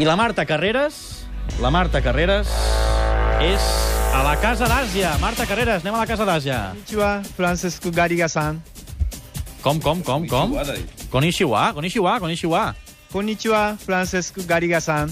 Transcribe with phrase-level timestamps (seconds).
[0.00, 1.25] I la Marta Carreras,
[1.59, 2.47] la Marta Carreras
[3.43, 3.59] és
[4.15, 5.17] a la Casa d'Àsia.
[5.19, 6.69] Marta Carreras, anem a la Casa d'Àsia.
[6.71, 8.63] こんにちは、フランシスコ・ガリガさん。
[9.61, 10.55] Com, com, com, com?
[11.11, 12.73] Konnichiwa, konnichiwa, konnichiwa.
[13.11, 15.09] こんにちは、フランシスコ・ガリガさん。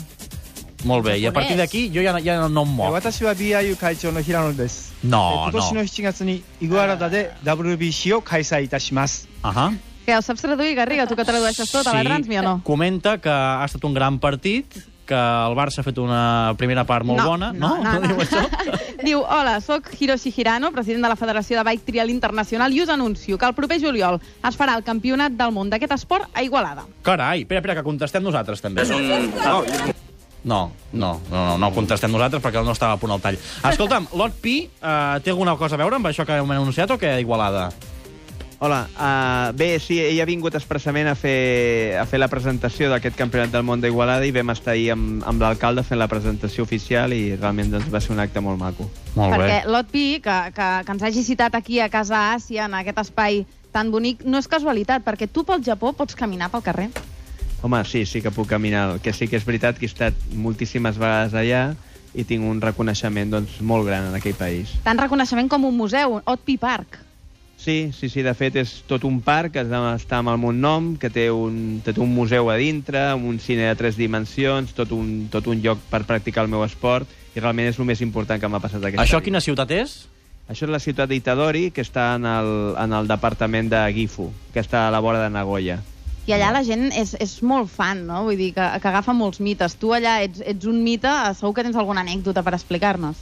[0.86, 2.89] Molt bé, i a partir d'aquí jo ja, ja no em moc.
[2.91, 4.96] 私は BIU 会長の平野です。
[5.04, 5.88] え No, 今年の no.
[5.88, 9.27] 7月にイグアラダで WBC を開催いたします。
[9.43, 9.77] Uh -huh.
[10.05, 11.05] Què, ho saps traduir, Garriga?
[11.07, 12.54] Tu que tradueixes tot a la Transmi o no?
[12.63, 14.73] comenta que ha estat un gran partit,
[15.09, 17.51] que el Barça ha fet una primera part molt No, bona.
[17.54, 18.07] no, no, no, no.
[18.07, 18.43] diu això?
[19.05, 22.89] Diu, hola, sóc Hiroshi Hirano, president de la Federació de Bike Trial Internacional, i us
[22.93, 26.83] anuncio que el proper juliol es farà el campionat del món d'aquest esport a Igualada.
[27.02, 28.83] Carai, espera, espera, que contestem nosaltres, també.
[28.83, 29.32] És un...
[29.39, 29.63] No,
[30.43, 33.36] no, no, no, no contestem nosaltres perquè no estava a punt al tall.
[33.72, 36.97] Escolta'm, Lot Pi eh, té alguna cosa a veure amb això que hem anunciat o
[37.02, 37.66] què, Igualada?
[38.61, 43.16] Hola, uh, bé, sí, ell ha vingut expressament a fer, a fer la presentació d'aquest
[43.16, 47.16] campionat del món d'Igualada i vam estar ahir amb, amb l'alcalde fent la presentació oficial
[47.16, 48.89] i realment doncs, va ser un acte molt maco.
[49.16, 52.75] Molt Perquè Lot Pi, que, que, que ens hagi citat aquí a Casa Àsia, en
[52.81, 56.91] aquest espai tan bonic, no és casualitat, perquè tu pel Japó pots caminar pel carrer.
[57.63, 58.89] Home, sí, sí que puc caminar.
[58.91, 61.69] El que sí que és veritat que he estat moltíssimes vegades allà
[62.11, 64.75] i tinc un reconeixement doncs, molt gran en aquell país.
[64.83, 67.05] Tant reconeixement com un museu, Ot Pi Park.
[67.59, 70.93] Sí, sí, sí, de fet és tot un parc que està amb el meu nom,
[70.95, 74.93] que té un, té un museu a dintre, amb un cine de tres dimensions, tot
[74.95, 78.39] un, tot un lloc per practicar el meu esport, i realment és el més important
[78.39, 79.25] que m'ha passat aquesta Això vida.
[79.27, 79.97] quina ciutat és?
[80.49, 84.63] Això és la ciutat d'Itadori, que està en el, en el departament de Gifu, que
[84.63, 85.81] està a la vora de Nagoya.
[86.29, 88.23] I allà la gent és, és molt fan, no?
[88.25, 89.75] Vull dir, que, que agafa molts mites.
[89.81, 93.19] Tu allà ets, ets un mite, segur que tens alguna anècdota per explicar-nos.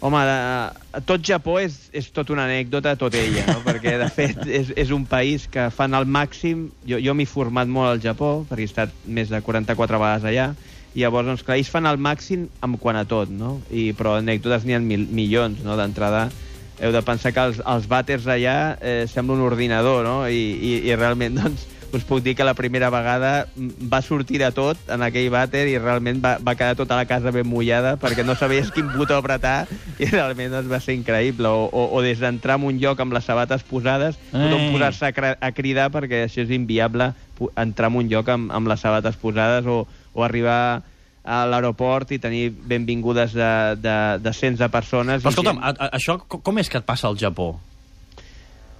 [0.00, 3.60] Home, de, tot Japó és, és tot una anècdota, tot ella, no?
[3.66, 6.70] perquè de fet és, és un país que fan al màxim...
[6.88, 10.46] Jo, jo m'he format molt al Japó, perquè he estat més de 44 vegades allà,
[10.94, 13.58] i llavors, doncs, clar, ells fan al màxim en quant a tot, no?
[13.68, 15.76] I, però anècdotes n'hi ha mil, milions, no?
[15.78, 16.30] D'entrada,
[16.80, 20.16] heu de pensar que els, els vàters allà eh, sembla un ordinador, no?
[20.26, 24.38] I, i, i realment, doncs, us puc dir que la primera vegada mm, va sortir
[24.42, 27.96] de tot en aquell vàter i realment va, va quedar tota la casa ben mullada
[28.00, 29.66] perquè no sabies quin botó apretar
[29.98, 31.48] i realment doncs, va ser increïble.
[31.50, 34.70] O, o, o des d'entrar en un lloc amb les sabates posades, tothom Ei.
[34.74, 37.10] posar-se a, a cridar perquè això és inviable,
[37.56, 39.82] entrar en un lloc amb, amb les sabates posades o,
[40.14, 40.82] o arribar
[41.24, 45.20] a l'aeroport i tenir benvingudes de, de, de cents de persones.
[45.22, 47.52] Però i escolta'm, gent- a, a, això co- com és que et passa al Japó?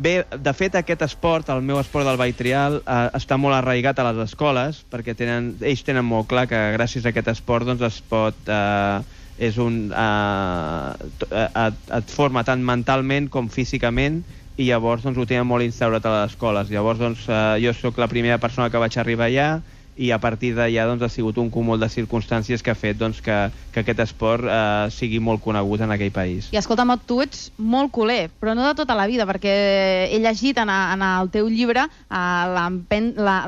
[0.00, 3.98] Bé, de fet, aquest esport, el meu esport del bike trial, eh, està molt arraigat
[4.00, 7.84] a les escoles, perquè tenen, ells tenen molt clar que gràcies a aquest esport doncs,
[7.84, 8.38] es pot...
[8.48, 14.18] Eh, és un, eh, eh, et, et forma tant mentalment com físicament
[14.60, 16.68] i llavors doncs, ho tenen molt instaurat a les escoles.
[16.68, 19.48] Llavors doncs, eh, jo sóc la primera persona que vaig arribar allà
[20.00, 23.20] i a partir d'allà doncs, ha sigut un cúmul de circumstàncies que ha fet doncs,
[23.20, 23.36] que,
[23.74, 26.48] que aquest esport eh, sigui molt conegut en aquell país.
[26.54, 29.54] I escolta, Mot, tu ets molt culer, però no de tota la vida, perquè
[30.08, 32.64] he llegit en, a, en el teu llibre eh,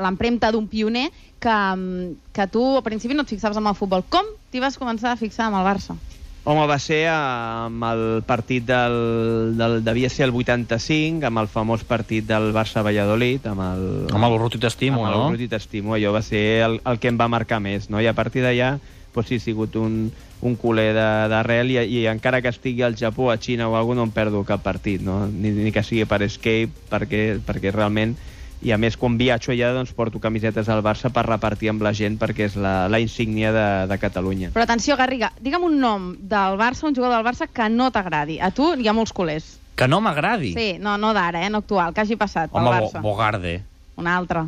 [0.05, 1.07] l'empremta d'un pioner
[1.41, 4.05] que, mm, que tu al principi no et fixaves amb el futbol.
[4.13, 5.97] Com t'hi vas començar a fixar amb el Barça?
[6.45, 9.77] Home, va ser amb el partit del, del...
[9.83, 13.85] devia ser el 85, amb el famós partit del Barça-Valladolid, amb el...
[14.11, 15.21] Home, el Ruti t'estimo, amb no?
[15.29, 18.03] el Ruti t'estimo, allò va ser el, el que em va marcar més, no?
[18.03, 18.73] I a partir d'allà,
[19.15, 20.09] doncs sí, he sigut un,
[20.43, 24.01] un culer de- d'arrel i, i encara que estigui al Japó, a Xina o alguna
[24.01, 25.21] no em perdo cap partit, no?
[25.31, 28.17] Ni, ni que sigui per escape, perquè, perquè realment
[28.63, 31.91] i a més quan viatjo allà doncs porto camisetes al Barça per repartir amb la
[31.95, 34.53] gent perquè és la, la insígnia de, de Catalunya.
[34.55, 38.39] Però atenció, Garriga, digue'm un nom del Barça, un jugador del Barça que no t'agradi.
[38.39, 39.57] A tu hi ha molts culers.
[39.75, 40.53] Que no m'agradi.
[40.55, 43.01] Sí, no, no d'ara, eh, no actual, que hagi passat pel Home, Barça.
[43.01, 43.57] Bo Bogarde.
[43.99, 44.47] Un altre.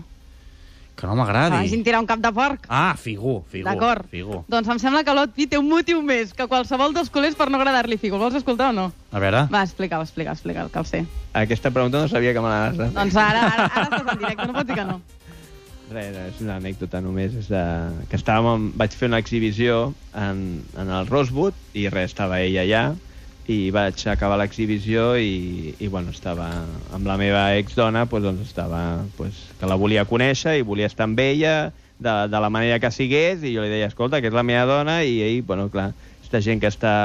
[0.96, 1.56] Que no Que m'agradi.
[1.60, 2.66] hagin tirat un cap de porc.
[2.70, 3.68] Ah, Figo, Figo.
[3.68, 4.08] D'acord.
[4.10, 4.46] Figo.
[4.48, 7.58] Doncs em sembla que l'Otpi té un motiu més que qualsevol dels culers per no
[7.60, 8.18] agradar-li Figo.
[8.18, 8.86] Vols escoltar o no?
[9.12, 9.46] A veure...
[9.52, 11.06] Va, explica-ho, explica, explica, que el sé.
[11.34, 12.94] Aquesta pregunta no sabia que me l'anaves a fer.
[12.96, 15.02] Doncs ara, ara, ara estàs en directe, no pots dir que no.
[15.92, 17.36] Res, és una anècdota només.
[17.44, 17.64] És de...
[18.10, 18.72] que estàvem, amb...
[18.80, 22.86] vaig fer una exhibició en, en el Rosewood i res, estava ella allà
[23.52, 26.48] i vaig acabar l'exhibició i, i bueno, estava
[26.96, 31.06] amb la meva exdona, pues, doncs estava, pues, que la volia conèixer i volia estar
[31.06, 34.36] amb ella de, de la manera que sigués i jo li deia, escolta, que és
[34.36, 36.96] la meva dona i ell, bueno, clar, aquesta gent que està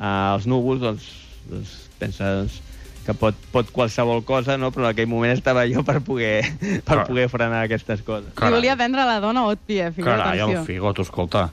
[0.00, 1.08] als núvols, doncs,
[1.50, 2.60] doncs pensa doncs,
[3.04, 4.70] que pot, pot qualsevol cosa, no?
[4.70, 6.44] però en aquell moment estava jo per poder,
[6.88, 8.30] per poder frenar aquestes coses.
[8.30, 10.68] Li volia vendre la dona a Otpi, eh, Figo, Carai, el atenció.
[10.68, 11.48] Figo, tu escolta.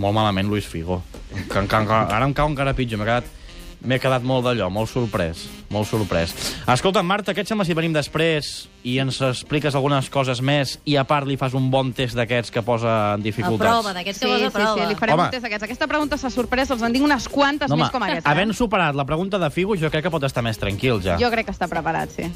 [0.00, 1.02] Molt malament, Luis Figo.
[1.28, 3.02] Que, que, que, ara em cau encara pitjor.
[3.02, 3.39] M'he quedat
[3.80, 6.34] M'he quedat molt d'allò, molt sorprès, molt sorprès.
[6.68, 10.98] Escolta, Marta, què et sembla si venim després i ens expliques algunes coses més i
[11.00, 13.70] a part li fas un bon test d'aquests que posa en A dificultats?
[13.70, 14.74] prova, d'aquests Sí, que sí, vols a prova.
[14.82, 15.24] sí, li farem Home.
[15.24, 15.64] un test d'aquests.
[15.64, 18.30] Aquesta pregunta s'ha sorprès, els en tinc unes quantes No, més home, com aquesta.
[18.30, 21.16] havent superat la pregunta de Figo, jo crec que pot estar més tranquil, ja.
[21.16, 22.28] Jo crec que està preparat, sí.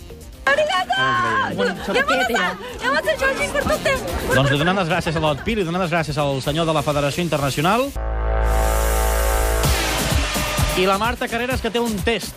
[4.35, 6.83] Doncs li donem les gràcies a l'Otpi, li donem les gràcies al senyor de la
[6.83, 7.91] Federació Internacional.
[10.77, 12.35] I la Marta Carreras, que té un test.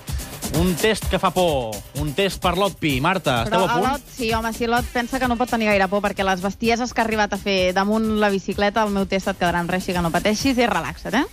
[0.62, 1.74] Un test que fa por.
[1.98, 3.00] Un test per l'Otpi.
[3.02, 3.88] Marta, esteu Però a a punt?
[3.88, 6.94] Lot, sí, home, si Lot pensa que no pot tenir gaire por, perquè les bestieses
[6.94, 9.82] que ha arribat a fer damunt la bicicleta, el meu test et quedarà en res,
[9.82, 11.26] així que no pateixis i relaxa't, eh?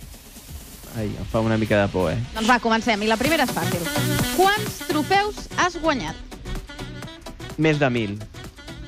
[0.97, 2.17] Ai, em fa una mica de por, eh?
[2.33, 3.05] Doncs va, comencem.
[3.05, 3.85] I la primera és fàcil.
[4.33, 6.17] Quants trofeus has guanyat?
[7.61, 8.17] Més de mil.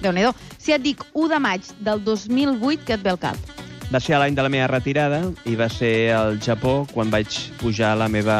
[0.02, 0.26] déu nhi
[0.58, 3.57] Si et dic 1 de maig del 2008, què et ve al cap?
[3.88, 7.96] Va ser l'any de la meva retirada i va ser al Japó quan vaig pujar
[7.98, 8.38] la meva...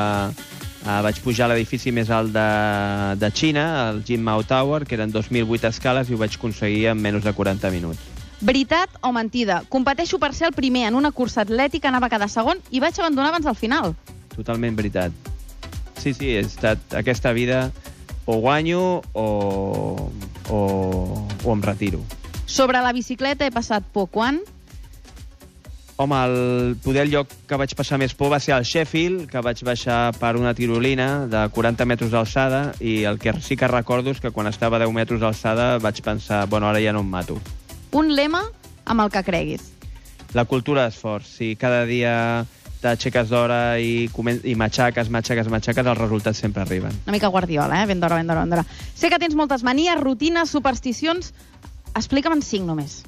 [0.88, 2.50] Uh, vaig pujar a l'edifici més alt de,
[3.20, 7.02] de Xina, el Jin Mao Tower, que eren 2.008 escales, i ho vaig aconseguir en
[7.02, 8.06] menys de 40 minuts.
[8.40, 9.64] Veritat o mentida?
[9.68, 13.34] Competeixo per ser el primer en una cursa atlètica, anava cada segon i vaig abandonar
[13.34, 13.98] abans del final.
[14.36, 15.12] Totalment veritat.
[15.98, 17.72] Sí, sí, he estat aquesta vida
[18.24, 19.28] o guanyo o,
[20.48, 20.60] o,
[21.44, 22.04] o em retiro.
[22.46, 24.40] Sobre la bicicleta he passat por quan?
[26.00, 29.42] Home, el, poder el lloc que vaig passar més por va ser al Sheffield, que
[29.42, 34.14] vaig baixar per una tirolina de 40 metres d'alçada i el que sí que recordo
[34.14, 37.10] és que quan estava a 10 metres d'alçada vaig pensar, bueno, ara ja no em
[37.10, 37.40] mato.
[37.98, 38.44] Un lema
[38.86, 39.72] amb el que creguis.
[40.38, 41.26] La cultura d'esforç.
[41.40, 42.46] Si cada dia
[42.84, 46.94] t'aixeques d'hora i, comen- i matxaques, matxaques, matxaques, els resultats sempre arriben.
[47.08, 47.88] Una mica guardiola, eh?
[47.90, 48.66] Ben d'hora, ben d'hora, ben d'hora.
[48.94, 51.34] Sé que tens moltes manies, rutines, supersticions...
[51.98, 53.00] Explica'm en cinc només.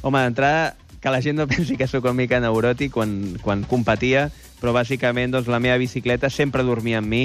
[0.00, 3.14] Home, d'entrada, que la gent no pensi que sóc una mica neuròtic quan,
[3.44, 4.28] quan competia,
[4.60, 7.24] però bàsicament doncs, la meva bicicleta sempre dormia amb mi.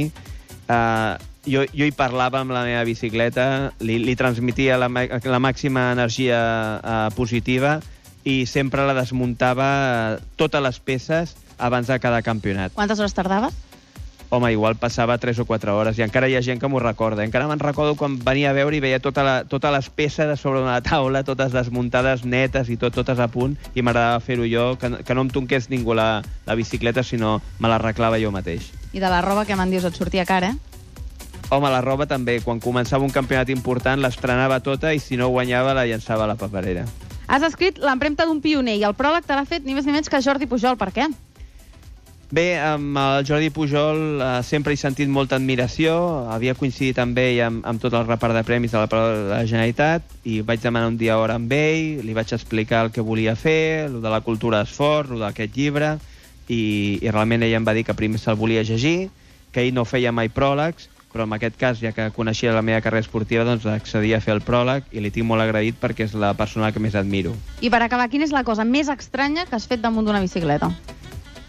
[0.65, 5.91] Uh, jo, jo hi parlava amb la meva bicicleta, li, li transmitia la, la màxima
[5.93, 6.39] energia
[6.79, 7.77] uh, positiva
[8.25, 12.73] i sempre la desmuntava uh, totes les peces abans de cada campionat.
[12.73, 13.53] Quantes hores tardaves?
[14.29, 17.23] Home, igual passava 3 o 4 hores i encara hi ha gent que m'ho recorda.
[17.23, 20.35] Encara me'n recordo quan venia a veure i veia tota la, totes les peces de
[20.35, 24.71] sobre una taula, totes desmuntades netes i tot, totes a punt, i m'agradava fer-ho jo,
[24.81, 28.71] que, que no em tonqués ningú la, la bicicleta, sinó me l'arreglava jo mateix.
[28.93, 30.75] I de la roba que me'n dius et sortia cara, eh?
[31.53, 35.75] Home, la roba també, quan començava un campionat important l'estrenava tota i si no guanyava
[35.77, 36.87] la llançava a la paperera.
[37.27, 40.09] Has escrit l'empremta d'un pioner i el pròleg te l'ha fet ni més ni menys
[40.09, 40.77] que Jordi Pujol.
[40.77, 41.07] Per què?
[42.31, 45.93] Bé, amb el Jordi Pujol eh, sempre he sentit molta admiració,
[46.33, 49.43] havia coincidit amb ell amb, amb tot el repart de premis de la, de la
[49.45, 53.35] Generalitat i vaig demanar un dia hora amb ell, li vaig explicar el que volia
[53.37, 55.93] fer, el de la cultura d'esforç, el d'aquest llibre,
[56.49, 59.11] i, i realment ell em va dir que primer se'l volia llegir,
[59.53, 62.81] que ell no feia mai pròlegs, però en aquest cas, ja que coneixia la meva
[62.83, 66.17] carrera esportiva, doncs accedia a fer el pròleg i li tinc molt agraït perquè és
[66.17, 67.37] la persona que més admiro.
[67.61, 70.73] I per acabar, quina és la cosa més estranya que has fet damunt d'una bicicleta?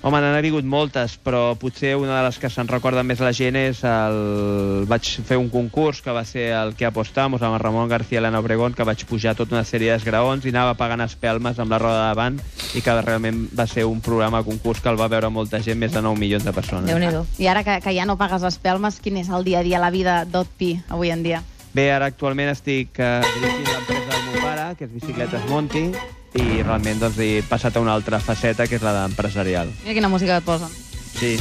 [0.07, 3.57] Home, n'han hagut moltes, però potser una de les que se'n recorda més la gent
[3.59, 4.85] és el...
[4.87, 8.39] Vaig fer un concurs que va ser el que apostamos amb el Ramon García Elena
[8.39, 12.05] Obregón, que vaig pujar tota una sèrie d'esgraons i anava pagant espelmes amb la roda
[12.05, 12.39] de davant
[12.79, 15.91] i que realment va ser un programa concurs que el va veure molta gent, més
[15.91, 16.87] de 9 milions de persones.
[16.87, 17.11] déu nhi
[17.43, 19.91] I ara que, que ja no pagues espelmes, quin és el dia a dia, la
[19.91, 21.43] vida d'Otpi avui en dia?
[21.75, 25.89] Bé, ara actualment estic eh, dirigint l'empresa del meu pare, que és Bicicletes Monti,
[26.37, 29.73] i realment doncs, he passat a una altra faceta, que és la d'empresarial.
[29.85, 30.73] Mira quina música et posen.
[31.17, 31.37] Sí,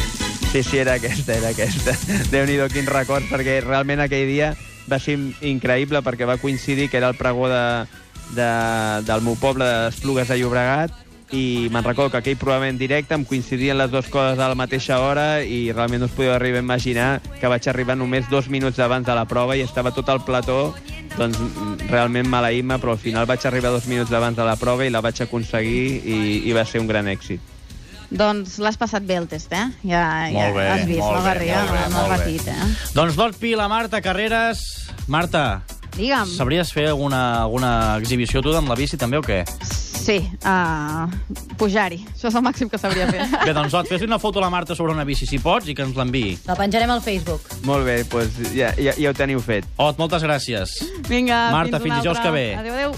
[0.52, 1.96] sí, sí, era aquesta, era aquesta.
[2.34, 4.54] Déu-n'hi-do, quin record, perquè realment aquell dia
[4.90, 7.86] va ser increïble perquè va coincidir que era el pregó de,
[8.38, 8.50] de,
[9.08, 10.94] del meu poble d'Esplugues de Llobregat
[11.34, 14.58] i me'n recordo que aquell programa en directe em coincidien les dues coses a la
[14.58, 17.10] mateixa hora i realment no us podeu arribar a imaginar
[17.42, 20.75] que vaig arribar només dos minuts abans de la prova i estava tot el plató
[21.18, 24.86] doncs mm, realment maleïm-me, però al final vaig arribar dos minuts abans de la prova
[24.86, 26.18] i la vaig aconseguir i,
[26.50, 27.40] i va ser un gran èxit.
[28.16, 29.64] Doncs l'has passat bé el test, eh?
[29.84, 31.62] Ja, ja Molt bé, has vist, bé, Garriga?
[31.64, 32.68] molt bé, molt retit, eh?
[32.94, 34.62] Doncs l'Otpi, la Marta Carreras...
[35.08, 35.64] Marta,
[35.96, 36.28] Digue'm.
[36.36, 39.42] sabries fer alguna, alguna exhibició tu amb la bici també o què?
[39.64, 41.10] Sí, uh,
[41.60, 42.02] pujar-hi.
[42.14, 43.26] Això és el màxim que sabria fer.
[43.46, 45.76] Bé, doncs Ot, fes-li una foto a la Marta sobre una bici, si pots, i
[45.78, 46.38] que ens l'enviï.
[46.50, 47.50] La penjarem al Facebook.
[47.68, 49.68] Molt bé, doncs ja, ja, ja ho teniu fet.
[49.82, 50.78] Ot, moltes gràcies.
[51.10, 52.48] Vinga, Marta, fins, fins dijous que ve.
[52.62, 52.98] Adéu, adéu.